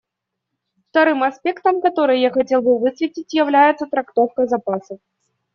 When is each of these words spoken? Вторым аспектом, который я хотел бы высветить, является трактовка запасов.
Вторым 0.89 1.21
аспектом, 1.23 1.79
который 1.79 2.19
я 2.21 2.31
хотел 2.31 2.63
бы 2.63 2.79
высветить, 2.79 3.35
является 3.35 3.85
трактовка 3.85 4.47
запасов. 4.47 4.97